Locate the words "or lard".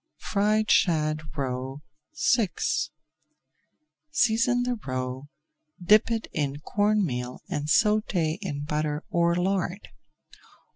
9.11-9.89